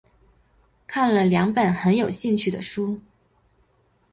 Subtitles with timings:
[0.87, 2.99] 看了两本很有兴趣的书